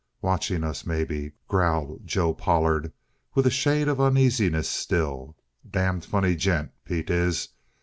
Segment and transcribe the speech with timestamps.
[0.23, 2.91] "Watching us, maybe," growled Joe Pollard,
[3.35, 5.37] with a shade of uneasiness still.
[5.69, 7.49] "Damned funny gent, Pete is.